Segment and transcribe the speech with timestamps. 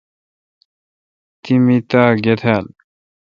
[1.41, 2.65] تی می تاء گہ تال۔